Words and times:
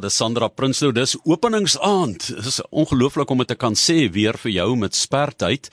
Dis 0.00 0.16
Sandra 0.16 0.48
Prinsloo, 0.48 0.94
dis 0.96 1.12
openingsaand. 1.28 2.30
Dit 2.36 2.46
is 2.48 2.60
ongelooflik 2.70 3.30
om 3.30 3.38
dit 3.42 3.48
te 3.52 3.56
kan 3.58 3.74
sê 3.76 4.10
weer 4.12 4.36
vir 4.40 4.50
jou 4.54 4.76
met 4.80 4.94
spertyd 4.96 5.68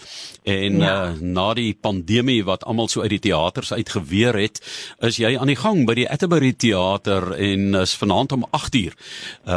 en 0.47 0.79
ja. 0.81 1.11
uh, 1.11 1.15
na 1.21 1.53
die 1.55 1.73
pandemie 1.73 2.43
wat 2.47 2.63
almal 2.67 2.87
so 2.91 3.01
uit 3.03 3.11
die 3.15 3.19
teaters 3.27 3.71
uitgeweer 3.71 4.35
het, 4.39 4.61
is 5.03 5.17
jy 5.21 5.37
aan 5.37 5.47
die 5.51 5.59
gang 5.59 5.85
by 5.87 5.93
die 5.99 6.09
Atterbury 6.11 6.53
Theater 6.53 7.33
en 7.35 7.75
is 7.79 7.95
vanaand 7.99 8.31
om 8.35 8.45
8uur. 8.55 8.93
Uh, 8.95 8.99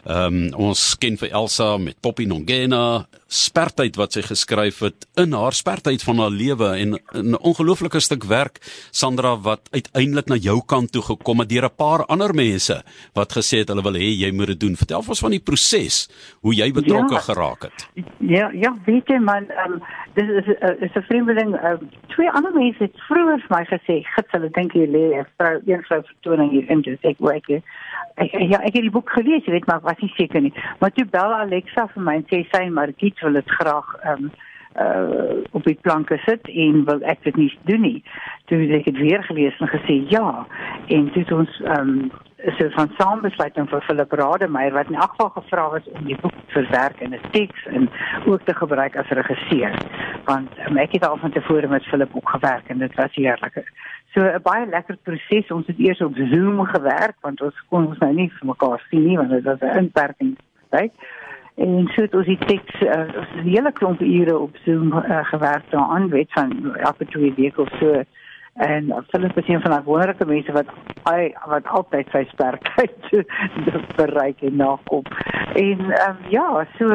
Ehm 0.04 0.34
um, 0.34 0.68
ons 0.70 0.96
ken 0.98 1.18
vir 1.20 1.28
Elsa 1.36 1.76
met 1.76 1.98
Poppy 2.00 2.24
Nongena, 2.24 3.04
spertyd 3.28 3.98
wat 4.00 4.16
sy 4.16 4.22
geskryf 4.24 4.80
het 4.82 5.04
in 5.20 5.34
haar 5.36 5.52
spertyd 5.52 6.02
van 6.02 6.22
haar 6.22 6.32
lewe 6.32 6.70
en 6.82 6.96
'n 7.12 7.36
ongelooflike 7.36 8.00
stuk 8.00 8.24
werk 8.24 8.58
Sandra 8.90 9.36
wat 9.36 9.68
uiteindelik 9.70 10.26
na 10.28 10.36
jou 10.36 10.62
kant 10.66 10.92
toe 10.92 11.02
gekom 11.02 11.38
het 11.40 11.48
deur 11.48 11.64
'n 11.64 11.76
paar 11.76 12.06
ander 12.06 12.34
mense 12.34 12.82
wat 13.14 13.32
gesê 13.32 13.58
het 13.58 13.68
hulle 13.68 13.82
wil 13.82 13.94
hê 13.94 14.08
jy 14.24 14.32
moet 14.32 14.46
dit 14.46 14.60
doen. 14.60 14.76
Vertel 14.76 15.04
ons 15.08 15.20
van 15.20 15.30
die 15.30 15.44
proses 15.44 16.08
hoe 16.40 16.54
jy 16.54 16.72
betrokke 16.72 17.14
ja, 17.14 17.20
geraak 17.20 17.62
het. 17.62 17.88
Ja, 18.18 18.50
ja, 18.52 18.76
weet 18.84 19.06
jy 19.06 19.18
man, 19.18 19.46
um, 19.66 19.82
dis 20.14 20.28
is 20.28 20.46
uh, 20.46 20.96
'n 20.96 21.02
vreemdeling. 21.02 21.54
Uh, 21.54 21.76
twee 22.08 22.30
ander 22.30 22.52
mense 22.52 22.82
het 22.82 22.96
vroeër 23.08 23.40
vir 23.46 23.56
my 23.56 23.64
gesê, 23.64 24.02
"Gits, 24.14 24.32
hulle 24.32 24.50
dink 24.50 24.72
jy 24.72 24.86
lê 24.86 25.20
'n 25.20 25.26
vrou 25.36 25.60
een 25.66 25.82
vrou 25.82 26.02
vertoning 26.02 26.50
hier 26.50 26.70
in 26.70 26.80
dis 26.80 26.98
ek 27.02 27.18
werk." 27.18 27.48
Ek 28.14 28.30
ja, 28.32 28.58
ek 28.60 28.74
het 28.74 28.82
die 28.82 28.90
boek 28.90 29.10
gelees, 29.10 29.44
jy 29.44 29.52
weet 29.52 29.66
maar 29.66 29.80
was 29.90 30.04
nie 30.04 30.12
seker 30.16 30.40
nie. 30.40 30.54
Maar 30.78 30.94
toe 30.94 31.06
bel 31.10 31.34
Alexa 31.34 31.86
vir 31.94 32.06
my 32.06 32.14
en 32.20 32.28
sê 32.30 32.44
sy 32.52 32.64
Margit 32.70 33.20
wil 33.26 33.38
dit 33.40 33.58
graag 33.58 33.92
ehm 34.04 34.30
um, 34.30 34.32
uh 34.78 35.38
op 35.50 35.64
die 35.66 35.78
planke 35.82 36.14
sit 36.22 36.46
en 36.64 36.84
wil 36.86 37.00
ek 37.10 37.24
dit 37.26 37.36
nie 37.36 37.50
doen 37.66 37.82
nie. 37.82 38.02
Toe 38.46 38.60
het 38.62 38.74
ek 38.80 38.84
dit 38.92 39.00
weer 39.02 39.24
gelees 39.26 39.58
en 39.58 39.72
gesê 39.72 39.96
ja. 40.12 40.46
En 40.94 41.10
het 41.14 41.32
ons 41.34 41.62
ehm 41.66 41.94
um, 41.94 42.10
so 42.56 42.68
van 42.70 42.90
saambesluiting 42.98 43.68
vir 43.68 43.82
Philip 43.86 44.12
Rademeier 44.12 44.72
wat 44.72 44.88
in 44.88 44.94
elk 44.94 45.10
geval 45.10 45.30
gevra 45.34 45.68
was 45.70 45.88
om 45.92 46.04
die 46.04 46.16
boek 46.20 46.32
te 46.32 46.52
verwerk 46.56 47.00
in 47.00 47.14
'n 47.14 47.30
teks 47.30 47.66
en 47.66 47.90
ook 48.26 48.42
te 48.44 48.54
gebruik 48.54 48.96
as 48.96 49.08
regisseur. 49.08 49.74
Want 50.24 50.48
um, 50.66 50.76
ek 50.76 50.92
het 50.92 51.06
al 51.06 51.16
van 51.16 51.30
tevore 51.30 51.68
met 51.68 51.84
Philip 51.84 52.10
ook 52.12 52.28
gewerk 52.28 52.68
en 52.68 52.78
dit 52.78 52.94
was 52.94 53.14
heerlik. 53.14 53.72
So 54.14 54.20
'n 54.20 54.42
baie 54.42 54.66
lekker 54.66 54.96
proses. 55.02 55.50
Ons 55.50 55.66
het 55.66 55.78
eers 55.78 56.00
op 56.00 56.14
Zoom 56.14 56.64
gewerk 56.64 57.16
want 57.20 57.40
ons 57.40 57.64
kon 57.68 57.86
ons 57.86 57.98
nou 57.98 58.12
nie 58.12 58.30
vir 58.30 58.46
mekaar 58.46 58.86
sien 58.90 59.04
nie 59.06 59.16
want 59.16 59.30
dit 59.30 59.44
was 59.44 59.60
'n 59.60 59.76
inperking 59.76 60.36
tyd. 60.70 60.92
En 61.56 61.90
so 61.94 62.02
het 62.02 62.14
ons 62.14 62.26
die 62.26 62.38
teks 62.38 62.80
uh, 62.80 63.18
ons 63.18 63.32
'n 63.36 63.48
hele 63.48 63.72
klomp 63.72 64.00
ure 64.00 64.38
op 64.38 64.56
Zoom 64.64 64.92
uh, 64.92 65.24
gewerk 65.24 65.70
daaraan, 65.70 66.08
weet 66.08 66.32
van 66.32 66.76
elke 66.76 67.06
twee 67.06 67.34
weke 67.36 67.60
of 67.60 67.68
so. 67.80 68.02
En 68.54 69.04
Philip 69.08 69.38
is 69.38 69.48
een 69.48 69.60
van 69.60 69.70
die 69.70 69.84
wonderlike 69.84 70.26
mense 70.26 70.52
wat 70.52 70.66
hy 71.04 71.34
wat 71.46 71.66
altyd 71.66 72.08
sy 72.10 72.24
spertyd 72.28 73.26
bereik 74.00 74.42
en 74.42 74.56
nakom. 74.56 75.04
En 75.54 75.84
um, 76.08 76.16
ja, 76.28 76.66
so 76.78 76.88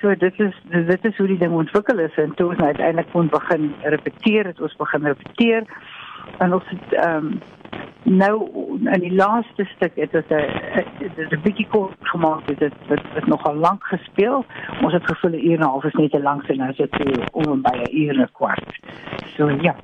so 0.00 0.14
dit 0.14 0.40
is 0.40 0.56
dit 0.70 1.04
is 1.04 1.16
hoe 1.16 1.26
die 1.26 1.38
ding 1.38 1.52
ontwikkel 1.52 1.98
is. 1.98 2.16
En 2.16 2.34
toe 2.34 2.48
ons 2.48 2.58
nou 2.58 2.66
uiteindelik 2.66 3.12
kon 3.12 3.28
begin 3.28 3.74
repeteer, 3.82 4.46
het 4.46 4.60
ons 4.60 4.76
begin 4.76 5.04
repeteer. 5.12 5.68
En 6.38 6.54
ons 6.54 6.72
het 6.72 6.98
ehm 7.02 7.30
um, 7.30 7.38
nou 8.06 8.36
in 8.92 9.00
die 9.02 9.14
laaste 9.14 9.64
stuk 9.64 9.96
het 9.98 10.12
dit 10.12 10.30
'n 10.30 11.34
'n 11.34 11.42
bietjie 11.42 11.66
kort 11.68 11.96
gemaak 12.00 12.46
dit 12.46 12.60
het 12.60 13.02
dit 13.14 13.26
nogal 13.26 13.54
lank 13.54 13.84
gespeel. 13.84 14.44
Ons 14.82 14.92
het 14.92 15.06
gevoel 15.06 15.30
'n 15.30 15.46
uur 15.46 15.58
en 15.58 15.60
'n 15.60 15.70
half 15.70 15.84
is 15.84 15.92
net 15.92 16.10
te 16.10 16.22
lank 16.22 16.48
en 16.48 16.56
nou 16.56 16.70
is 16.70 16.76
dit 16.76 17.32
om 17.32 17.62
by 17.62 17.76
'n 17.76 17.96
uur 17.96 18.14
en 18.14 18.20
'n 18.20 18.32
kwart. 18.32 18.78
So 19.36 19.50
ja 19.50 19.74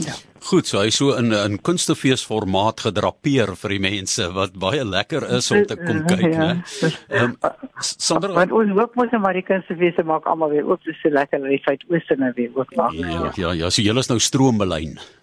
Ja. 0.00 0.14
Goed, 0.42 0.66
so 0.66 0.80
hy 0.82 0.90
so 0.90 1.14
in 1.14 1.32
'n 1.32 1.58
kunstefees 1.62 2.24
formaat 2.26 2.80
gedrapeer 2.80 3.54
vir 3.56 3.70
die 3.70 3.78
mense 3.78 4.26
wat 4.34 4.58
baie 4.58 4.84
lekker 4.84 5.22
is 5.38 5.50
om 5.50 5.64
te 5.66 5.76
kom 5.76 6.02
kyk, 6.06 6.32
ja. 6.32 6.38
né? 6.38 6.62
Ehm 7.08 7.24
um, 7.24 7.36
Sandra, 7.78 8.32
want 8.32 8.52
ons 8.52 8.70
hoop 8.78 8.94
mos 8.94 9.10
maar 9.22 9.34
die 9.34 9.46
kunstefees 9.46 9.98
maak 10.04 10.26
almal 10.26 10.50
weer 10.50 10.66
oop 10.66 10.80
so 10.82 11.08
lekker 11.08 11.40
dat 11.40 11.50
die 11.50 11.62
feit 11.62 11.82
ooste 11.88 12.16
nou 12.16 12.32
weer 12.36 12.50
oop 12.54 12.76
maak. 12.76 12.92
Ja, 12.92 13.32
ja, 13.36 13.52
ja, 13.52 13.70
so 13.70 13.82
julle 13.82 14.00
is 14.00 14.08
nou 14.08 14.18
stroombelyn. 14.18 14.98
Ja, 14.98 15.21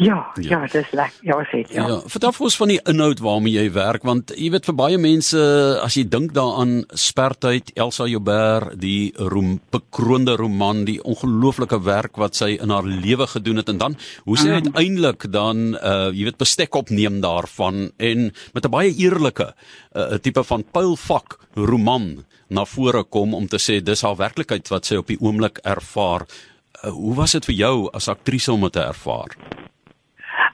ja, 0.00 0.18
ja, 0.40 0.60
dis 0.72 0.90
lekker. 0.96 1.26
Ja, 1.26 1.36
sê. 1.50 1.60
Ja. 1.68 1.86
ja, 1.88 1.98
vertel 2.10 2.32
ons 2.46 2.56
van 2.60 2.72
die 2.72 2.78
inhoud 2.92 3.20
waarmee 3.24 3.58
jy 3.58 3.66
werk 3.74 4.06
want 4.08 4.32
jy 4.36 4.50
weet 4.54 4.68
vir 4.70 4.76
baie 4.78 5.00
mense 5.00 5.40
as 5.84 5.96
jy 5.98 6.06
dink 6.08 6.32
daaraan 6.36 6.84
spertyd 6.96 7.72
Elsa 7.76 8.06
Joubert, 8.10 8.74
die 8.80 9.12
roem 9.16 9.58
bekroonde 9.72 10.36
roman, 10.40 10.84
die 10.88 10.98
ongelooflike 11.04 11.80
werk 11.84 12.20
wat 12.20 12.38
sy 12.38 12.54
in 12.56 12.72
haar 12.74 12.88
lewe 12.88 13.28
gedoen 13.30 13.62
het 13.62 13.70
en 13.72 13.82
dan 13.82 13.98
hoe 14.24 14.38
sy 14.40 14.48
mm. 14.48 14.70
uiteindelik 14.70 15.28
dan 15.30 15.74
uh 15.76 16.08
jy 16.10 16.26
weet 16.26 16.40
bestek 16.40 16.74
opneem 16.74 17.20
daarvan 17.22 17.90
en 17.98 18.30
met 18.54 18.64
'n 18.66 18.72
baie 18.72 18.90
eerlike 18.96 19.52
'n 19.94 20.14
uh, 20.14 20.18
tipe 20.18 20.42
van 20.44 20.64
pylfak 20.72 21.38
roman 21.54 22.24
na 22.48 22.64
vore 22.64 23.04
kom 23.04 23.34
om 23.34 23.46
te 23.46 23.58
sê 23.58 23.80
dis 23.82 24.02
haar 24.02 24.16
werklikheid 24.16 24.68
wat 24.68 24.86
sy 24.86 24.98
op 25.00 25.06
die 25.06 25.20
oomblik 25.20 25.60
ervaar. 25.62 26.26
Uh, 26.84 26.90
hoe 26.90 27.14
was 27.14 27.32
dit 27.32 27.44
vir 27.44 27.54
jou 27.54 27.90
as 27.92 28.08
aktrise 28.08 28.52
om 28.52 28.60
dit 28.66 28.72
te 28.72 28.82
ervaar? 28.82 29.36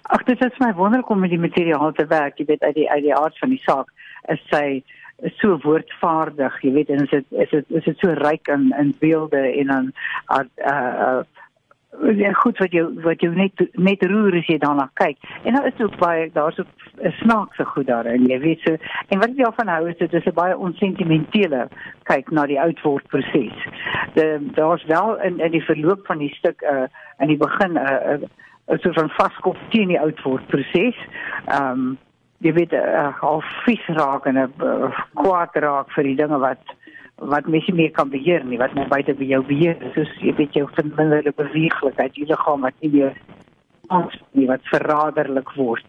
Ag 0.06 0.22
dit 0.24 0.44
is 0.44 0.58
my 0.58 0.72
wonderlik 0.74 1.08
om 1.08 1.18
met 1.18 1.30
die 1.30 1.38
materiaal 1.38 1.92
te 1.92 2.06
werk. 2.06 2.38
Jy 2.38 2.44
weet 2.46 2.62
uit 2.62 2.74
die 2.74 2.90
uit 2.90 3.02
die 3.02 3.14
aard 3.14 3.38
van 3.38 3.50
die 3.50 3.62
saak 3.64 3.90
is 4.32 4.42
sy 4.50 4.82
is 5.24 5.32
so 5.40 5.56
woordvaardig, 5.64 6.58
jy 6.62 6.72
weet 6.72 6.90
en 6.92 7.06
is 7.06 7.10
dit 7.10 7.26
is 7.30 7.50
dit 7.50 7.70
is 7.80 7.84
dit 7.88 8.04
so 8.04 8.12
ryk 8.20 8.50
in 8.52 8.68
in 8.78 8.92
beelde 9.00 9.42
en 9.62 9.72
dan 9.72 9.92
uh 10.28 10.44
uh 10.68 11.22
Ja 11.96 12.32
goed 12.36 12.58
wat 12.60 12.74
jy 12.76 12.82
wat 13.04 13.22
jy 13.24 13.28
net 13.32 13.60
net 13.80 14.02
roer 14.04 14.34
as 14.36 14.48
jy 14.50 14.58
daarna 14.60 14.84
kyk. 15.00 15.16
En 15.48 15.54
nou 15.56 15.62
is 15.64 15.78
ook 15.80 15.94
baie 15.96 16.26
daar's 16.34 16.58
ook 16.60 16.68
'n 17.00 17.12
snaakse 17.22 17.64
goed 17.64 17.86
daarin, 17.86 18.26
jy 18.26 18.38
weet 18.38 18.60
so. 18.60 18.76
En 19.08 19.18
wat 19.18 19.28
ek 19.28 19.36
daarvan 19.36 19.68
hou 19.68 19.88
is 19.88 19.96
dit 19.96 20.12
is 20.12 20.26
'n 20.26 20.34
baie 20.34 20.58
onsentimentele 20.58 21.68
kyk 22.02 22.30
na 22.30 22.46
die 22.46 22.60
oudword 22.60 23.06
proses. 23.06 23.56
Daar's 24.54 24.84
wel 24.84 25.20
in 25.20 25.40
in 25.40 25.50
die 25.50 25.64
verloop 25.64 26.06
van 26.06 26.18
die 26.18 26.34
stuk 26.34 26.62
uh 26.62 26.86
in 27.18 27.28
die 27.28 27.36
begin 27.36 27.72
'n 27.72 27.76
uh, 27.76 28.28
uh, 28.68 28.78
so 28.82 28.92
van 28.92 29.10
vaskop 29.18 29.58
teen 29.70 29.88
die 29.88 30.00
oud 30.00 30.22
word 30.24 30.46
proses. 30.46 30.98
Ehm 31.46 31.70
um, 31.72 31.98
jy 32.44 32.52
weet 32.52 32.72
uh, 32.76 33.22
al 33.24 33.40
vies 33.64 33.84
raak 33.96 34.26
en 34.28 34.36
'n 34.36 34.52
uh, 34.60 34.90
kwaad 35.14 35.54
raak 35.54 35.88
vir 35.96 36.04
die 36.04 36.16
dinge 36.16 36.38
wat 36.38 36.60
wat 37.16 37.46
mens 37.48 37.66
nie 37.66 37.76
meer 37.76 37.90
kan 37.90 38.10
beheer 38.12 38.44
nie, 38.44 38.58
wat 38.58 38.74
net 38.74 38.88
buite 38.88 39.14
by 39.14 39.24
jou 39.24 39.42
beheer 39.42 39.76
is. 39.80 39.94
Soos 39.94 40.12
jy 40.20 40.34
weet 40.36 40.52
jou 40.52 40.68
verminderde 40.76 41.32
beweeglikheid, 41.32 42.16
jy 42.16 42.26
liggaam 42.28 42.60
wat 42.60 42.74
nie 42.84 42.90
meer 42.92 43.16
ons 43.88 44.14
nie 44.32 44.46
wat 44.46 44.60
verraderlik 44.72 45.50
word. 45.56 45.86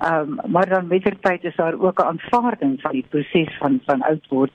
Ehm 0.00 0.38
um, 0.38 0.50
maar 0.50 0.68
dan 0.68 0.86
met 0.88 1.04
die 1.04 1.18
tyd 1.20 1.44
is 1.44 1.56
daar 1.56 1.78
ook 1.78 2.00
'n 2.00 2.10
aanvaarding 2.12 2.80
van 2.80 2.92
die 2.92 3.06
proses 3.10 3.56
van 3.58 3.80
van 3.86 4.02
oud 4.02 4.26
word 4.28 4.52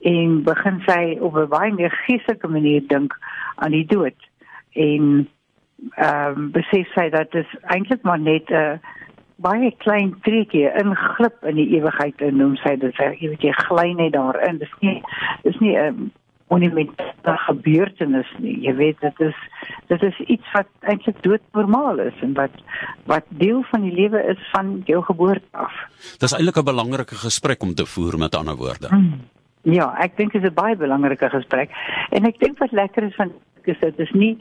en 0.00 0.42
begin 0.42 0.82
sy 0.86 1.16
op 1.20 1.36
'n 1.36 1.48
baie 1.48 1.72
meer 1.72 1.90
geestelike 1.90 2.48
manier 2.48 2.82
dink 2.86 3.18
aan 3.54 3.70
die 3.70 3.86
dood 3.86 4.18
en 4.72 5.28
ehm 5.96 6.38
um, 6.38 6.50
besef 6.50 6.88
sy 6.94 7.08
dat 7.10 7.30
dit 7.32 7.46
eintlik 7.62 8.02
maar 8.02 8.20
net 8.20 8.50
'n 8.50 8.54
uh, 8.54 8.78
baie 9.42 9.70
klein 9.78 10.14
treetjie 10.22 10.70
inglip 10.78 11.44
in 11.44 11.56
die 11.58 11.70
ewigheid 11.76 12.20
en 12.20 12.36
noem 12.36 12.56
sy 12.56 12.76
dit. 12.76 12.94
Sy 12.94 13.16
jy 13.20 13.28
weet 13.34 13.46
jy 13.48 13.52
gly 13.52 13.92
net 13.98 14.12
daarin. 14.12 14.58
Dis 14.58 14.74
nie 14.80 15.02
dis 15.42 15.58
nie 15.60 15.76
'n 15.76 15.86
um, 15.86 16.12
monumentale 16.52 17.36
gebeurtenis 17.46 18.30
nie. 18.38 18.56
Jy 18.66 18.74
weet 18.80 19.00
dit 19.00 19.20
is 19.28 19.36
dit 19.88 20.02
is 20.02 20.18
iets 20.34 20.52
wat 20.56 20.68
eintlik 20.80 21.22
doodnormaal 21.22 21.98
is 21.98 22.18
en 22.26 22.34
wat 22.38 22.56
wat 23.10 23.28
deel 23.28 23.62
van 23.70 23.86
die 23.86 23.94
lewe 23.94 24.22
is 24.34 24.42
van 24.52 24.82
jou 24.90 25.02
geboorte 25.02 25.48
af. 25.66 25.72
Dis 26.18 26.34
eintlik 26.36 26.58
'n 26.60 26.70
belangrike 26.72 27.16
gesprek 27.26 27.62
om 27.62 27.74
te 27.74 27.86
voer 27.86 28.18
met 28.18 28.34
ander 28.34 28.56
woorde. 28.56 28.88
Hmm. 28.88 29.20
ja 29.62 29.94
ek 29.98 30.16
dink 30.16 30.32
dit 30.32 30.42
is 30.42 30.50
'n 30.50 30.54
baie 30.54 30.76
belangrike 30.76 31.28
gesprek. 31.30 31.70
En 32.10 32.24
ek 32.24 32.38
dink 32.38 32.58
wat 32.58 32.72
lekker 32.72 33.02
is 33.02 33.14
van 33.14 33.32
is 33.64 33.78
dit 33.80 33.98
is 33.98 34.10
nie 34.10 34.38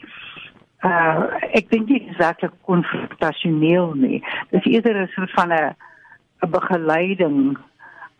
uh 0.83 1.25
ek 1.53 1.69
dink 1.69 1.87
dit 1.87 2.07
is 2.09 2.17
werklik 2.17 2.53
konfrontasioneel 2.65 3.93
nie. 3.93 4.23
Dis 4.49 4.65
eerder 4.65 5.01
'n 5.01 5.11
soort 5.15 5.31
van 5.31 5.53
'n 5.53 5.75
'n 6.41 6.49
begeleiding 6.49 7.57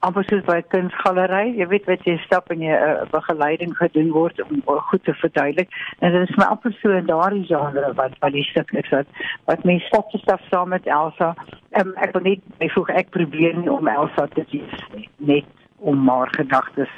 amper 0.01 0.25
soos 0.25 0.43
by 0.45 0.57
'n 0.57 0.69
kunsgalery. 0.73 1.53
Jy 1.57 1.67
weet 1.67 1.85
wat 1.85 2.05
jy 2.05 2.17
stap 2.25 2.49
en 2.51 2.61
jy 2.61 2.73
'n 2.73 2.89
uh, 2.89 3.05
begeleiding 3.11 3.73
gedoen 3.77 4.11
word 4.11 4.41
om 4.41 4.61
uh, 4.67 4.81
goed 4.89 5.03
te 5.03 5.13
verduidelik. 5.13 5.69
En 5.99 6.11
dit 6.11 6.29
is 6.29 6.35
my 6.37 6.45
amper 6.45 6.73
so 6.81 6.89
in 6.89 7.05
daardie 7.05 7.45
genre 7.45 7.93
wat 7.93 8.17
wat 8.19 8.33
die 8.33 8.43
stuk 8.43 8.71
is 8.71 8.89
wat 8.89 9.07
wat 9.45 9.63
mense 9.63 9.85
stap 9.85 10.09
te 10.09 10.17
stap 10.17 10.41
saam 10.49 10.69
met 10.69 10.85
Elsa. 10.85 11.35
Um, 11.77 11.93
ek 11.95 12.13
wil 12.13 12.21
net 12.21 12.41
ek 12.57 12.71
voeg 12.71 12.89
ek 12.89 13.09
probeer 13.09 13.57
nie 13.57 13.71
om 13.71 13.87
Elsa 13.87 14.27
te 14.27 14.45
wees 14.49 14.85
nie. 14.95 15.09
Net 15.17 15.60
om 15.81 16.03
maar 16.03 16.29
gedagtes 16.31 16.89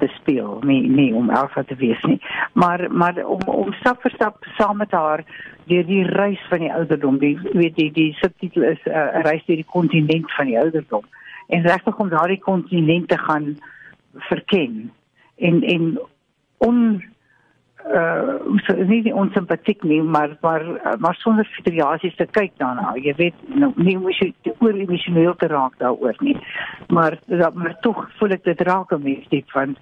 te 0.00 0.08
speel, 0.16 0.58
nie 0.64 0.88
nie 0.88 1.10
om 1.14 1.30
Elsa 1.30 1.62
te 1.68 1.76
wees 1.76 2.00
nie. 2.08 2.18
Maar 2.52 2.86
maar 2.90 3.24
om 3.24 3.42
om 3.46 3.72
stap 3.80 4.00
vir 4.02 4.14
stap 4.14 4.44
saam 4.58 4.76
met 4.80 4.90
haar 4.90 5.24
deur 5.70 5.86
die 5.86 6.04
reis 6.04 6.40
van 6.48 6.64
die 6.64 6.72
ouderdom. 6.72 7.18
Die 7.18 7.38
weet 7.52 7.76
die 7.76 7.90
die 7.92 8.12
subtitel 8.20 8.62
is 8.62 8.80
'n 8.84 8.90
uh, 8.90 9.22
reis 9.28 9.44
deur 9.46 9.60
die 9.60 9.72
kontinent 9.76 10.32
van 10.32 10.46
die 10.46 10.58
ouderdom 10.58 11.04
en 11.48 11.62
regtig 11.62 11.98
om 11.98 12.08
daardie 12.08 12.40
kontinent 12.40 13.08
te 13.08 13.18
gaan 13.18 13.56
verken 14.30 14.92
en 15.36 15.62
en 15.62 16.00
on 16.58 17.02
uh 17.90 18.58
so 18.66 18.74
nie 18.86 19.14
onsimpatiek 19.14 19.82
nie 19.82 20.02
maar 20.02 20.36
maar 20.40 20.62
maar 20.98 21.14
sonder 21.14 21.48
frustrasies 21.54 22.16
te 22.16 22.26
kyk 22.26 22.52
daarna 22.58 22.94
jy 22.96 23.14
weet 23.16 23.34
nou 23.48 23.72
nie 23.76 23.96
moes 23.98 24.18
jy 24.18 24.32
oor 24.58 24.74
emosioneel 24.74 25.34
te 25.34 25.46
raak 25.46 25.78
daaroor 25.78 26.16
nie 26.20 26.36
maar 26.88 27.18
dat 27.26 27.54
maar 27.54 27.74
tog 27.80 28.04
voel 28.18 28.36
ek 28.38 28.44
dit 28.44 28.60
raak 28.60 28.92
om 28.92 29.06
iets 29.06 29.28
dit 29.28 29.58
want 29.58 29.78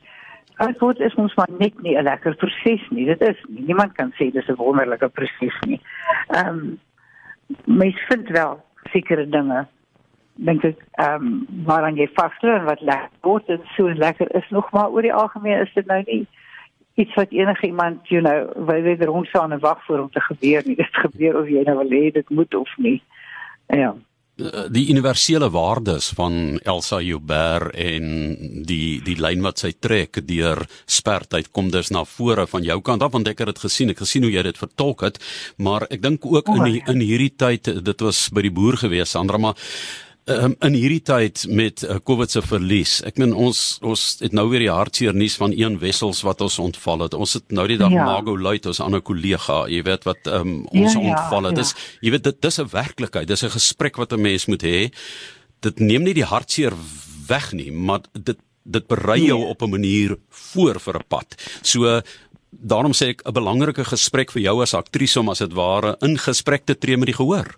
Dit 0.60 0.80
word 0.84 0.98
is 1.00 1.14
ons 1.16 1.34
maar 1.38 1.48
net 1.58 1.78
nie 1.80 1.96
'n 1.96 2.04
lekker 2.04 2.34
proses 2.36 2.82
nie. 2.90 3.06
Dit 3.06 3.20
is 3.22 3.38
nie. 3.48 3.62
Niemand 3.64 3.92
kan 3.96 4.12
sê 4.18 4.30
dis 4.30 4.48
'n 4.48 4.60
wonderlike 4.60 5.08
proses 5.08 5.56
nie. 5.66 5.80
Ehm 6.28 6.48
um, 6.48 6.78
mens 7.64 7.96
vind 8.08 8.28
wel 8.28 8.60
sekere 8.92 9.28
dinge 9.28 9.66
dink 10.34 10.64
ek 10.64 10.78
ehm 10.92 11.26
um, 11.26 11.46
waaraan 11.68 11.96
jy 11.96 12.08
vasloop 12.14 12.60
en 12.60 12.68
wat 12.68 12.80
lekker 12.80 13.10
word 13.26 13.48
en 13.48 13.64
so 13.76 13.88
lekker 13.88 14.34
is 14.36 14.48
nog 14.50 14.70
maar 14.72 14.90
oor 14.90 15.02
die 15.02 15.14
algemeen 15.14 15.60
is 15.60 15.72
dit 15.74 15.86
nou 15.86 16.02
nie 16.06 16.26
iets 17.00 17.16
wat 17.18 17.32
enige 17.32 17.66
iemand 17.66 18.08
you 18.08 18.22
know 18.22 18.66
wil 18.68 18.82
weer 18.82 19.10
ontstaan 19.10 19.52
en 19.52 19.64
wag 19.64 19.80
vir 19.86 20.02
om 20.02 20.10
te 20.10 20.20
gebeur 20.20 20.62
nie. 20.66 20.76
Dit 20.76 21.02
gebeur 21.06 21.40
of 21.40 21.48
jy 21.48 21.64
nou 21.66 21.76
wil 21.82 21.96
hê 21.96 22.12
dit 22.14 22.30
moet 22.30 22.54
of 22.54 22.76
nie. 22.76 23.00
Ja. 23.66 23.94
Eh, 24.40 24.66
die 24.72 24.88
universele 24.90 25.50
waardes 25.50 26.10
van 26.16 26.60
Elsa 26.64 27.00
Joubert 27.00 27.74
en 27.74 28.04
die 28.66 29.00
die 29.04 29.16
lyn 29.20 29.42
wat 29.44 29.60
sy 29.62 29.72
trek 29.76 30.22
deur 30.26 30.62
spertyd 30.86 31.50
kom 31.52 31.70
dus 31.72 31.90
na 31.92 32.04
vore 32.08 32.46
van 32.48 32.64
jou 32.64 32.78
kant 32.84 33.02
af 33.02 33.12
want 33.16 33.28
ek 33.28 33.42
het 33.42 33.52
dit 33.52 33.64
gesien 33.66 33.92
ek 33.92 34.00
gesien 34.04 34.24
hoe 34.24 34.32
jy 34.32 34.44
dit 34.48 34.60
vertolk 34.60 35.04
het 35.08 35.18
maar 35.58 35.84
ek 35.90 36.02
dink 36.02 36.24
ook 36.26 36.48
in 36.56 36.64
die, 36.68 36.82
in 36.88 37.02
hierdie 37.04 37.34
tyd 37.36 37.68
dit 37.84 38.06
was 38.06 38.28
by 38.32 38.46
die 38.46 38.54
boer 38.54 38.78
gewees 38.80 39.12
Sandra 39.16 39.40
maar 39.40 39.58
um, 40.30 40.54
in 40.66 40.76
hierdie 40.78 41.02
tyd 41.02 41.42
met 41.50 41.82
uh, 41.82 41.98
COVID 42.06 42.30
se 42.30 42.42
verlies. 42.44 42.98
Ek 43.08 43.18
meen 43.20 43.32
ons 43.36 43.78
ons 43.86 44.04
het 44.22 44.34
nou 44.36 44.46
weer 44.52 44.64
die 44.64 44.72
hartseer 44.72 45.16
nuus 45.16 45.36
van 45.40 45.54
een 45.56 45.78
wessels 45.82 46.22
wat 46.26 46.40
ons 46.44 46.58
ontval 46.62 47.06
het. 47.06 47.14
Ons 47.14 47.36
het 47.38 47.54
nou 47.54 47.66
die 47.70 47.78
dag 47.80 47.92
ja. 47.94 48.04
Mago 48.06 48.36
Luit 48.38 48.66
ons 48.66 48.82
ander 48.84 49.02
kollega, 49.02 49.64
jy 49.70 49.82
weet 49.86 50.06
wat 50.08 50.30
um, 50.30 50.60
ons 50.70 50.94
ja, 50.94 51.00
ja, 51.00 51.04
ontval 51.14 51.50
het. 51.50 51.58
Ja. 51.58 51.62
Dis 51.62 51.74
jy 52.00 52.14
weet 52.16 52.28
dit 52.28 52.42
dis 52.42 52.60
'n 52.60 52.70
werklikheid. 52.72 53.28
Dis 53.28 53.44
'n 53.44 53.56
gesprek 53.56 53.96
wat 53.96 54.12
'n 54.12 54.20
mens 54.20 54.46
moet 54.46 54.62
hê. 54.62 54.90
Dit 55.60 55.80
neem 55.80 56.02
nie 56.02 56.14
die 56.14 56.24
hartseer 56.24 56.72
weg 57.26 57.52
nie, 57.52 57.70
maar 57.72 58.00
dit 58.12 58.38
dit 58.64 58.86
berei 58.86 59.20
jou 59.24 59.38
nee. 59.38 59.48
op 59.48 59.62
'n 59.62 59.70
manier 59.70 60.16
voor 60.28 60.80
vir 60.80 60.96
'n 60.98 61.08
pad. 61.08 61.34
So 61.62 62.00
daarom 62.50 62.92
sê 62.92 63.08
ek 63.08 63.22
'n 63.24 63.32
belangrike 63.32 63.84
gesprek 63.84 64.30
vir 64.32 64.42
jou 64.42 64.62
as 64.62 64.74
aktrise 64.74 65.20
om 65.20 65.28
as 65.28 65.38
dit 65.38 65.52
ware 65.52 65.96
in 66.00 66.18
gesprek 66.18 66.64
te 66.64 66.78
tree 66.78 66.96
met 66.96 67.06
die 67.06 67.16
gehoor. 67.16 67.56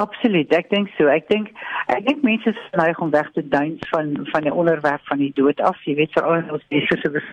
Absoluut, 0.00 0.52
ek 0.56 0.70
dink 0.72 0.88
so. 0.96 1.10
Ek 1.12 1.26
dink 1.28 1.50
ek 1.92 2.06
dink 2.06 2.22
mense 2.24 2.54
is 2.54 2.60
neig 2.78 3.00
om 3.04 3.10
weg 3.12 3.28
te 3.36 3.42
duins 3.52 3.82
van 3.92 4.14
van 4.30 4.46
die 4.46 4.54
onderwerp 4.54 5.04
van 5.10 5.20
die 5.20 5.32
dood 5.36 5.60
af. 5.60 5.80
Jy 5.84 5.98
weet 5.98 6.14
veral 6.16 6.46
ons 6.56 6.64
mense. 6.72 7.24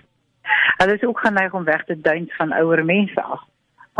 Hulle 0.80 0.98
is 0.98 1.06
ook 1.08 1.22
geneig 1.24 1.54
om 1.56 1.68
weg 1.68 1.86
te 1.88 1.96
duins 2.02 2.36
van 2.40 2.52
ouer 2.60 2.84
mense 2.86 3.24
af. 3.24 3.46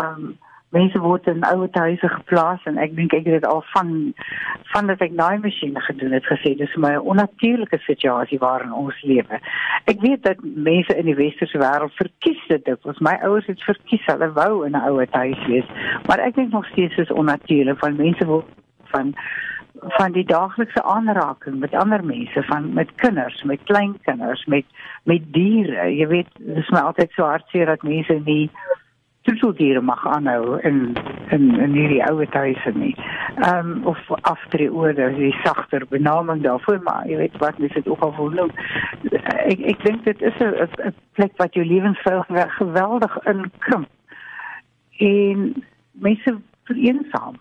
Um 0.04 0.36
mense 0.76 1.00
word 1.00 1.28
in 1.32 1.46
ouer 1.48 1.70
huise 1.72 2.10
geplaas 2.12 2.64
en 2.68 2.78
ek 2.84 2.96
dink 2.96 3.14
ek 3.16 3.26
het 3.28 3.40
dit 3.40 3.46
al 3.48 3.64
van 3.72 3.92
van 4.74 4.90
dat 4.92 5.02
ek 5.06 5.16
daai 5.16 5.40
masjiene 5.40 5.80
gedoen 5.86 6.16
het 6.18 6.28
gesê 6.28 6.54
dis 6.60 6.76
my 6.84 6.96
onnatuurlike 7.00 7.80
situasie 7.86 8.40
waarin 8.44 8.74
ons 8.76 8.98
lewe. 9.08 9.40
Ek 9.88 10.02
weet 10.04 10.24
dat 10.28 10.44
mense 10.44 10.96
in 11.00 11.08
die 11.08 11.16
westerse 11.16 11.62
wêreld 11.62 11.96
verkies 11.96 12.44
dit. 12.52 12.68
Ons 12.84 13.00
my 13.00 13.16
ouers 13.24 13.48
het 13.48 13.64
verkies 13.64 14.04
hulle 14.12 14.32
wou 14.36 14.66
in 14.68 14.76
'n 14.76 14.88
ouer 14.92 15.08
huis 15.12 15.44
wees. 15.48 15.70
Maar 16.08 16.20
ek 16.28 16.36
dink 16.36 16.52
nog 16.52 16.68
steeds 16.74 16.98
is 16.98 17.12
onnatuurlik 17.12 17.80
van 17.80 17.96
mense 17.96 18.26
wil 18.26 18.44
van 18.92 19.16
van 19.82 20.12
die 20.12 20.26
daaglikse 20.26 20.84
aanraking 20.84 21.60
met 21.60 21.74
ander 21.74 22.04
mense 22.04 22.44
van 22.44 22.74
met 22.74 22.92
kinders, 22.96 23.44
met 23.44 23.64
kleinkinders, 23.64 24.46
met 24.46 24.66
met 25.04 25.22
diere. 25.34 25.96
Jy 25.96 26.08
weet, 26.08 26.28
dit 26.38 26.58
is 26.58 26.70
my 26.70 26.80
altyd 26.80 27.12
so 27.12 27.24
hartseer 27.24 27.66
dat 27.66 27.84
mense 27.84 28.22
nie 28.26 28.50
troeteldiere 29.28 29.82
mag 29.82 30.04
aanhou 30.08 30.60
in 30.68 30.96
in 31.36 31.48
in 31.60 31.74
hierdie 31.76 32.04
ouer 32.08 32.28
huise 32.32 32.72
nie. 32.76 32.94
Ehm 33.36 33.72
um, 33.72 33.84
of 33.92 34.00
aftree 34.32 34.72
oor 34.72 34.94
die 34.96 35.34
sagter 35.44 35.86
benaming 35.90 36.44
daarvoor 36.46 36.80
maar 36.84 37.08
jy 37.10 37.18
weet 37.24 37.38
wat 37.44 37.60
mens 37.60 37.74
dit 37.74 37.88
ook 37.88 38.06
al 38.08 38.16
wil 38.16 38.30
noem. 38.40 38.52
Ek 39.52 39.66
ek 39.74 39.84
dink 39.84 40.06
dit 40.06 40.22
is 40.22 40.40
'n 40.40 40.54
'n 40.88 40.96
plek 41.20 41.36
wat 41.44 41.54
jou 41.54 41.66
lewensstyl 41.66 42.24
geweldig 42.60 43.18
inkrimp. 43.26 43.90
En 44.98 45.54
mense 45.92 46.38
vereensaam. 46.64 47.36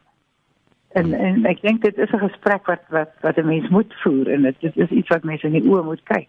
En 0.93 1.13
en 1.13 1.45
ek 1.45 1.63
dink 1.63 1.83
dit 1.83 1.99
is 1.99 2.13
'n 2.13 2.29
gesprek 2.29 2.67
wat 2.67 2.83
wat 2.89 3.13
wat 3.21 3.39
'n 3.39 3.47
mens 3.47 3.69
moet 3.69 3.95
voer 4.03 4.29
en 4.29 4.43
dit 4.43 4.77
is 4.77 4.91
iets 4.91 5.09
wat 5.09 5.25
mense 5.25 5.47
in 5.47 5.59
die 5.61 5.69
oë 5.71 5.85
moet 5.85 6.03
kyk 6.03 6.29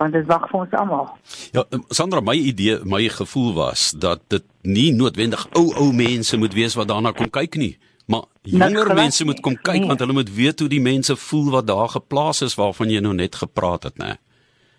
want 0.00 0.16
dit 0.16 0.26
wag 0.30 0.46
vir 0.48 0.60
ons 0.62 0.74
almal. 0.80 1.08
Ja, 1.52 1.64
um, 1.76 1.84
Sandra, 1.92 2.22
my 2.24 2.34
idee, 2.34 2.78
my 2.88 3.02
gevoel 3.12 3.52
was 3.58 3.90
dat 3.92 4.22
dit 4.32 4.46
nie 4.64 4.88
noodwendig 4.96 5.44
ou 5.58 5.68
ou 5.76 5.90
mense 5.96 6.38
moet 6.40 6.56
wees 6.56 6.76
wat 6.78 6.88
daarna 6.88 7.12
kom 7.16 7.28
kyk 7.32 7.58
nie, 7.60 7.74
maar 8.08 8.24
jonger 8.48 8.94
mense 8.96 9.26
moet 9.28 9.42
kom 9.44 9.58
kyk 9.60 9.82
nee. 9.82 9.90
want 9.92 10.00
hulle 10.00 10.16
moet 10.16 10.32
weet 10.34 10.64
hoe 10.64 10.70
die 10.72 10.80
mense 10.80 11.16
voel 11.28 11.52
wat 11.52 11.68
daar 11.68 11.92
geplaas 11.92 12.40
is 12.48 12.56
waarvan 12.56 12.92
jy 12.92 13.04
nou 13.04 13.12
net 13.14 13.36
gepraat 13.42 13.90
het, 13.90 14.00
né? 14.00 14.16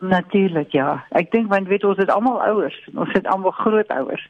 Natuurlik, 0.01 0.73
ja. 0.73 1.03
Ek 1.13 1.29
dink 1.31 1.51
want 1.53 1.69
weet 1.69 1.85
ons 1.85 2.01
het 2.01 2.09
almal 2.09 2.41
ouers, 2.41 2.77
ons 2.97 3.13
het 3.13 3.29
almal 3.29 3.53
grootouers. 3.61 4.25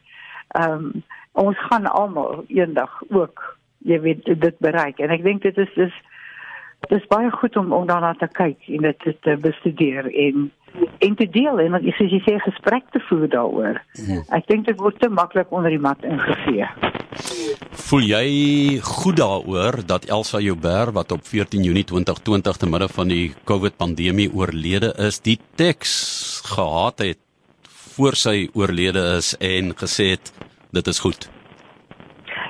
Ehm 0.60 0.92
um, 0.92 1.02
ons 1.32 1.56
gaan 1.70 1.86
almal 1.88 2.44
eendag 2.52 2.92
ook 3.08 3.40
jy 3.88 3.98
weet 4.04 4.26
dit 4.40 4.58
bereik 4.60 4.98
en 5.00 5.12
ek 5.14 5.22
dink 5.24 5.44
dit 5.46 5.58
is 5.58 5.70
dis 5.76 5.94
dis 6.90 7.06
baie 7.10 7.30
goed 7.30 7.56
om 7.56 7.72
om 7.72 7.86
daarna 7.88 8.12
te 8.18 8.28
kyk 8.36 8.68
en 8.76 8.88
dit 8.88 9.06
te 9.24 9.36
bestudeer 9.40 10.10
en 10.26 10.50
en 11.02 11.16
te 11.18 11.26
deel 11.30 11.60
en 11.64 11.74
wat 11.76 11.86
soos 11.98 12.12
jy 12.14 12.20
sê 12.24 12.36
gesprek 12.44 12.86
te 12.94 13.02
voer 13.08 13.28
daaroor. 13.32 13.80
Hmm. 13.98 14.22
Ek 14.36 14.46
dink 14.50 14.68
dit 14.68 14.78
word 14.78 15.00
te 15.02 15.10
maklik 15.10 15.50
onder 15.54 15.72
die 15.74 15.82
mat 15.82 16.02
ingevee. 16.06 16.68
Voel 17.88 18.06
jy 18.08 18.26
goed 18.86 19.18
daaroor 19.20 19.82
dat 19.86 20.06
Elsa 20.08 20.40
Joubert 20.40 20.94
wat 20.96 21.12
op 21.12 21.26
14 21.28 21.66
Junie 21.66 21.84
2020 21.84 22.62
te 22.62 22.70
midde 22.70 22.88
van 22.88 23.12
die 23.12 23.34
COVID 23.48 23.76
pandemie 23.76 24.30
oorlede 24.32 24.94
is, 25.08 25.20
die 25.20 25.38
teks 25.60 25.92
gehad 26.48 27.04
het 27.04 27.20
voor 27.92 28.16
sy 28.16 28.48
oorlede 28.56 29.02
is 29.18 29.34
en 29.42 29.74
gesê 29.76 30.14
het 30.14 30.32
dit 30.72 30.86
is 30.88 31.02
goed. 31.04 31.28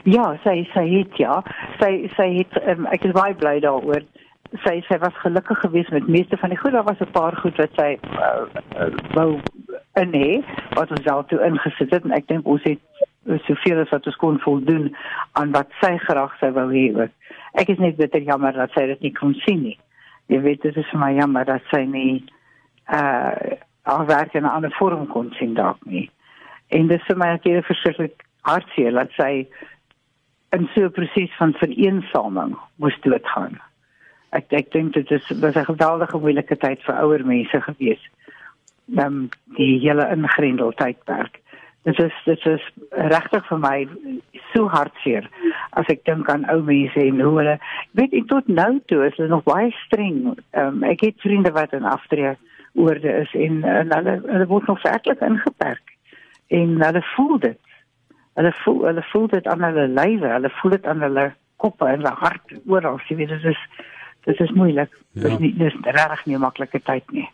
Ja, 0.04 0.32
sy 0.42 0.62
sy 0.74 0.82
het 0.90 1.18
ja, 1.18 1.40
sy 1.78 2.08
sy 2.16 2.28
het 2.40 2.56
um, 2.66 2.86
ek 2.90 3.06
is 3.06 3.14
baie 3.14 3.34
bly 3.38 3.58
daaroor 3.62 4.02
sy 4.64 4.80
sy 4.88 4.98
was 4.98 5.16
gelukkig 5.24 5.58
geweest 5.58 5.90
met 5.90 6.08
meeste 6.08 6.36
van 6.36 6.52
die 6.52 6.58
goed 6.58 6.72
daar 6.72 6.84
was 6.84 7.00
'n 7.00 7.10
paar 7.10 7.36
goed 7.36 7.56
wat 7.56 7.70
sy 7.76 7.98
uh, 8.02 8.44
wou 9.14 9.40
in 9.94 10.12
hê 10.12 10.44
wat 10.74 10.90
ons 10.90 11.06
al 11.06 11.24
toe 11.24 11.40
ingesit 11.44 11.90
het 11.90 12.04
en 12.04 12.12
ek 12.12 12.28
dink 12.28 12.46
ons 12.46 12.62
het 12.62 12.80
soveel 13.46 13.80
as 13.80 13.90
wat 13.90 14.06
ons 14.06 14.16
kon 14.16 14.38
voldoen 14.38 14.96
aan 15.32 15.50
wat 15.50 15.68
sy 15.80 15.96
graag 15.96 16.34
sou 16.38 16.50
wou 16.52 16.68
hê 16.72 16.90
ook. 16.94 17.10
Ek 17.52 17.68
is 17.68 17.78
net 17.78 17.96
bitter 17.96 18.20
jammer 18.20 18.52
dat 18.52 18.70
sy 18.74 18.86
dit 18.86 19.00
nie 19.00 19.12
kon 19.12 19.34
sien 19.44 19.62
nie. 19.62 19.78
Jy 20.26 20.40
weet 20.40 20.62
dit 20.62 20.76
is 20.76 20.92
my 20.92 21.12
jammer 21.14 21.44
dat 21.44 21.62
sy 21.70 21.84
nie 21.84 22.24
uh 22.88 23.58
haar 23.82 24.06
werk 24.06 24.34
in 24.34 24.44
'n 24.44 24.54
ander 24.54 24.70
vorm 24.78 25.06
kon 25.06 25.32
sien 25.38 25.54
dalk 25.54 25.78
nie. 25.84 26.10
En 26.70 26.86
dis 26.86 27.02
vir 27.06 27.16
my 27.16 27.26
natuurlik 27.26 27.66
verskriklik 27.66 28.22
hartseer 28.42 28.92
dat 28.92 29.10
sy 29.18 29.46
in 30.52 30.68
so 30.74 30.84
'n 30.84 30.90
proses 30.90 31.36
van 31.36 31.52
vereensaming 31.52 32.56
moes 32.76 33.00
doodgaan 33.00 33.58
ek 34.36 34.52
ek 34.56 34.72
dink 34.72 34.94
dit 34.96 35.10
is 35.10 35.28
was 35.40 35.56
'n 35.56 35.68
geweldige 35.68 36.18
moeilike 36.18 36.56
tyd 36.56 36.82
vir 36.86 37.00
ouer 37.04 37.24
mense 37.26 37.60
gewees. 37.60 38.02
Dan 38.86 39.06
um, 39.06 39.28
die 39.56 39.78
hele 39.78 40.08
ingrendel 40.10 40.72
tydperk. 40.72 41.40
Dit 41.82 41.98
is 41.98 42.14
dit 42.24 42.46
is 42.46 42.64
regtig 42.90 43.46
vir 43.46 43.58
my 43.58 43.88
so 44.52 44.68
hartseer 44.68 45.28
as 45.70 45.88
ek 45.88 46.04
dink 46.04 46.30
aan 46.30 46.46
ou 46.50 46.62
mense 46.62 47.00
en 47.00 47.20
hoe 47.20 47.38
hulle 47.38 47.58
weet 47.98 48.12
ek 48.12 48.28
tot 48.30 48.48
nou 48.48 48.80
toe 48.86 49.04
is 49.06 49.16
hulle 49.16 49.28
nog 49.28 49.44
baie 49.44 49.70
streng. 49.84 50.36
Um, 50.52 50.82
ek 50.82 51.00
het 51.00 51.20
vriende 51.20 51.52
wat 51.52 51.72
in 51.72 51.84
aftree 51.84 52.36
oorde 52.74 53.12
is 53.24 53.34
en, 53.34 53.62
en 53.64 53.92
hulle 53.92 54.20
hulle 54.26 54.46
word 54.46 54.66
nog 54.66 54.82
werklik 54.82 55.20
ingeperk. 55.20 55.96
En 56.48 56.80
hulle 56.82 57.02
voel 57.14 57.38
dit. 57.38 57.60
Hulle 58.34 58.52
voel 58.64 58.84
hulle 58.84 59.04
voel 59.12 59.26
dit 59.28 59.46
aan 59.46 59.62
hulle 59.62 59.88
lywe, 59.88 60.28
hulle 60.28 60.50
voel 60.60 60.70
dit 60.70 60.86
aan 60.86 61.02
hulle 61.04 61.32
koppe 61.56 61.86
en 61.86 62.00
hulle 62.00 62.14
hart 62.22 62.54
oral. 62.66 63.00
Jy 63.08 63.16
weet 63.16 63.34
dit 63.34 63.50
is 63.52 63.66
dit 64.24 64.40
is 64.40 64.50
moeilik. 64.50 64.90
Ja. 65.12 65.22
Dit 65.22 65.32
is 65.32 65.38
nie 65.38 65.54
dis 65.58 65.74
regtig 65.82 66.26
nie 66.26 66.36
'n 66.36 66.40
maklike 66.40 66.80
tyd 66.82 67.10
nie. 67.12 67.28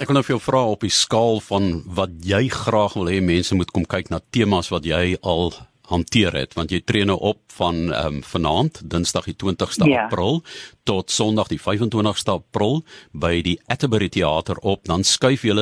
Ek 0.00 0.08
wil 0.10 0.14
nou 0.14 0.24
vir 0.24 0.34
jou 0.34 0.42
vra 0.42 0.64
op 0.64 0.80
die 0.80 0.90
skaal 0.90 1.40
van 1.40 1.82
wat 1.86 2.10
jy 2.18 2.48
graag 2.48 2.94
wil 2.94 3.06
hê 3.06 3.22
mense 3.22 3.54
moet 3.54 3.70
kom 3.70 3.84
kyk 3.84 4.10
na 4.10 4.20
temas 4.30 4.68
wat 4.68 4.84
jy 4.84 5.16
al 5.22 5.52
hanteer 5.90 6.32
het 6.36 6.54
want 6.58 6.70
jy 6.72 6.80
tree 6.84 7.04
nou 7.04 7.18
op 7.20 7.40
van 7.54 7.92
ehm 7.92 8.06
um, 8.06 8.22
vanaand 8.24 8.80
Dinsdag 8.90 9.24
die 9.28 9.36
20ste 9.38 9.86
ja. 9.88 10.04
April 10.04 10.42
tot 10.84 11.10
Sondag 11.10 11.48
die 11.48 11.60
25ste 11.60 12.32
April 12.32 12.82
by 13.12 13.42
die 13.44 13.60
Atterbury 13.70 14.08
Theater 14.08 14.58
op 14.60 14.84
dan 14.88 15.04
skuif 15.04 15.44
jy 15.44 15.54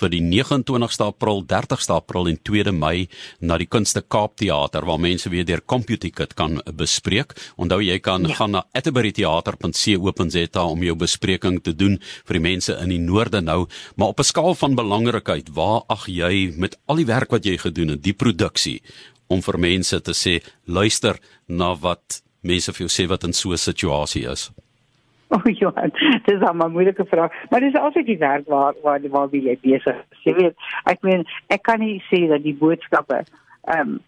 vir 0.00 0.08
die 0.12 0.20
29ste 0.22 1.04
April 1.08 1.44
30ste 1.48 1.92
April 1.96 2.28
en 2.30 2.38
2de 2.50 2.72
Mei 2.72 3.08
na 3.40 3.58
die 3.58 3.66
Kunste 3.66 4.02
Kaap 4.02 4.36
Theater 4.36 4.86
waar 4.86 5.00
mense 5.00 5.28
weer 5.32 5.44
deur 5.48 5.60
CompuTicket 5.64 6.34
kan 6.38 6.60
bespreek 6.78 7.34
onthou 7.56 7.80
jy 7.82 7.98
kan 8.00 8.22
ja. 8.28 8.34
gaan 8.38 8.50
na 8.56 8.64
atterburytheater.co.za 8.72 10.64
om 10.64 10.82
jou 10.82 10.96
bespreking 10.96 11.62
te 11.62 11.74
doen 11.74 11.98
vir 12.28 12.34
die 12.38 12.46
mense 12.48 12.76
in 12.78 12.88
die 12.94 13.02
noorde 13.02 13.40
nou 13.40 13.66
maar 13.96 14.08
op 14.08 14.20
'n 14.20 14.24
skaal 14.24 14.54
van 14.54 14.74
belangrikheid 14.74 15.48
waar 15.54 15.82
ag 15.88 16.06
jy 16.08 16.52
met 16.56 16.78
al 16.86 16.96
die 16.96 17.06
werk 17.06 17.30
wat 17.30 17.44
jy 17.44 17.58
gedoen 17.58 17.88
het 17.88 18.02
die 18.02 18.14
produksie 18.14 18.82
om 19.32 19.42
vir 19.44 19.58
mense 19.58 20.00
te 20.00 20.14
sê 20.16 20.34
luister 20.66 21.18
na 21.48 21.72
wat 21.86 22.22
mense 22.42 22.74
vir 22.74 22.86
jou 22.86 22.92
sê 22.92 23.08
wat 23.08 23.24
in 23.24 23.32
so 23.32 23.52
'n 23.52 23.64
situasie 23.70 24.26
is. 24.34 24.50
O 25.32 25.36
oh, 25.36 25.48
ja, 25.60 25.70
dis 26.26 26.40
'n 26.44 26.72
moeilike 26.72 27.04
vraag, 27.08 27.32
maar 27.50 27.60
dis 27.60 27.74
altyd 27.74 28.06
die 28.06 28.18
werk 28.18 28.46
waar 28.46 28.74
waar 28.82 29.00
waar 29.08 29.30
wie 29.30 29.42
jy 29.42 29.56
besig 29.62 29.96
is. 29.96 30.18
Jy 30.24 30.34
weet, 30.34 30.56
ek 30.84 31.02
meen 31.02 31.24
ek 31.48 31.62
kan 31.62 31.80
nie 31.80 32.02
sê 32.10 32.28
dat 32.28 32.42
die 32.42 32.54
boodskappe 32.54 33.24
ehm 33.64 33.80
um, 33.80 34.00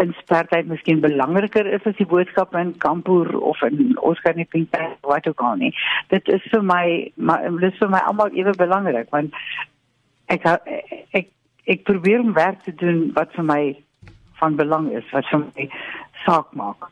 in 0.00 0.14
spertyd 0.22 0.66
miskien 0.66 1.00
belangriker 1.00 1.66
is 1.66 1.84
as 1.84 1.96
die 1.98 2.08
boodskappe 2.08 2.58
in 2.58 2.72
Kampoer 2.80 3.28
of 3.36 3.60
in 3.66 3.98
Oscarnepinte 4.00 4.80
wat 5.00 5.28
ook 5.28 5.40
al 5.40 5.56
nie. 5.60 5.72
Dit 6.08 6.28
is 6.28 6.42
vir 6.50 6.64
my 6.64 7.12
maar 7.16 7.44
dit 7.60 7.72
is 7.72 7.78
vir 7.78 7.92
my 7.92 8.00
almal 8.08 8.32
ewe 8.32 8.54
belangrik 8.56 9.10
want 9.12 9.36
ek 10.32 10.46
ek 11.12 11.28
ek 11.66 11.84
probeer 11.84 12.24
om 12.24 12.32
werk 12.32 12.62
te 12.64 12.74
doen 12.74 13.10
wat 13.18 13.34
vir 13.36 13.44
my 13.44 13.62
van 14.42 14.58
belang 14.58 14.90
is 14.98 15.06
wat 15.14 15.30
vir 15.30 15.46
my 15.46 15.68
saak 16.26 16.50
maak. 16.58 16.90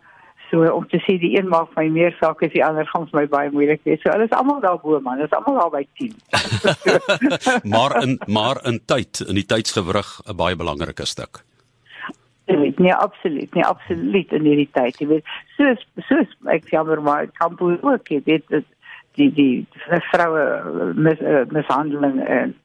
So 0.51 0.67
om 0.75 0.87
te 0.91 0.99
sê 1.05 1.15
die 1.23 1.37
een 1.37 1.51
maak 1.51 1.77
my 1.79 1.87
meer 1.95 2.17
saak 2.19 2.43
as 2.43 2.55
die 2.55 2.65
ander 2.67 2.89
gaan 2.91 3.07
vir 3.11 3.21
my 3.21 3.27
baie 3.35 3.53
moeilik 3.55 3.85
wees. 3.87 4.01
So 4.03 4.11
alles 4.15 4.33
almal 4.35 4.63
daar 4.65 4.81
bo 4.83 4.99
man, 5.05 5.23
dis 5.23 5.37
almal 5.39 5.61
daar 5.61 5.71
by 5.77 5.85
10. 6.01 6.17
maar 7.75 7.95
in 8.03 8.19
maar 8.27 8.63
in 8.67 8.81
tyd, 8.93 9.23
in 9.29 9.39
die 9.39 9.47
tydsgewrig 9.55 10.11
'n 10.27 10.37
baie 10.43 10.59
belangrike 10.59 11.07
stuk. 11.07 11.45
Absoluut, 12.51 12.79
nee, 12.79 12.95
absoluut, 12.95 13.55
nee, 13.55 13.65
absoluut 13.65 14.33
in 14.33 14.47
hierdie 14.49 14.71
tyd. 14.75 14.99
Jy 14.99 15.07
weet, 15.07 15.35
soos 15.57 15.87
soos 16.09 16.31
ek 16.51 16.67
jammer 16.75 17.03
maar 17.03 17.29
kampo 17.39 17.71
ook, 17.71 18.11
jy 18.11 18.23
weet 18.27 18.49
dit 18.51 18.67
die 19.19 19.31
die 19.35 19.55
vroue 20.11 20.93
mis, 20.99 21.23
uh, 21.23 21.45
mishandeling 21.55 22.19
en 22.27 22.57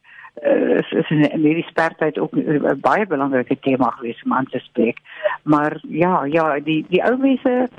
uh, 0.43 0.77
is, 0.77 1.09
in, 1.09 1.31
in 1.31 1.41
hierdie 1.41 1.67
spertyd 1.69 2.19
ook 2.19 2.35
'n 2.35 2.79
baie 2.81 3.05
belangrike 3.07 3.59
tema 3.59 3.89
gewees 3.89 4.23
om 4.25 4.33
aan 4.33 4.47
te 4.49 4.59
spreek. 4.59 4.99
Maar 5.43 5.79
ja, 5.87 6.25
ja, 6.25 6.59
die 6.59 6.85
die 6.89 7.03
ou 7.03 7.17
mense 7.17 7.69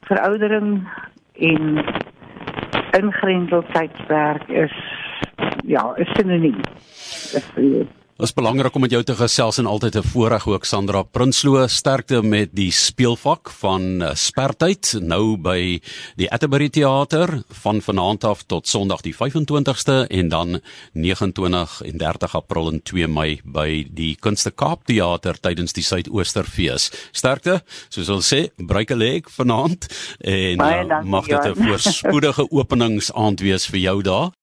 veroudering 0.00 0.88
en 1.32 1.84
ingrendeltydswerk 2.90 4.48
is 4.48 4.74
ja, 5.66 5.92
is 5.96 6.10
sinoniem. 6.12 6.60
Is, 7.34 7.50
Dit 8.14 8.28
is 8.28 8.32
belangrik 8.32 8.74
om 8.78 8.84
met 8.84 8.92
jou 8.94 9.00
te 9.02 9.14
gesels 9.18 9.56
en 9.58 9.66
altyd 9.66 9.96
'n 9.96 10.02
voorreg 10.02 10.46
ook 10.46 10.64
Sandra 10.64 11.02
Prinsloo 11.02 11.66
sterkte 11.66 12.22
met 12.22 12.48
die 12.52 12.70
speelvak 12.70 13.50
van 13.50 14.02
eh, 14.02 14.14
Spertyd 14.14 14.98
nou 15.00 15.36
by 15.36 15.80
die 16.16 16.30
Atterbury 16.30 16.68
Theater 16.68 17.42
van 17.50 17.82
vanaand 17.82 18.24
af 18.24 18.42
tot 18.46 18.68
Sondag 18.68 19.00
die 19.00 19.14
25ste 19.14 20.06
en 20.06 20.28
dan 20.28 20.60
29 20.92 21.82
en 21.82 21.96
30 21.96 22.34
April 22.36 22.72
en 22.72 22.82
2 22.82 23.08
Mei 23.08 23.40
by 23.44 23.86
die 23.90 24.16
Kunste 24.20 24.50
Kaap 24.50 24.86
Theater 24.86 25.40
tydens 25.40 25.72
die 25.72 25.82
Suidoosterfees. 25.82 26.92
Sterkte, 27.10 27.62
soos 27.88 28.08
ons 28.08 28.34
sê, 28.34 28.50
breek 28.56 28.90
'n 28.90 28.96
leg 28.98 29.30
vanaand 29.30 29.86
en 30.20 30.60
uh, 30.60 31.02
mag 31.02 31.26
dit 31.26 31.44
'n 31.44 31.54
voorspoedige 31.66 32.50
openingsaand 32.50 33.40
wees 33.40 33.66
vir 33.66 33.80
jou 33.80 34.02
daar. 34.02 34.30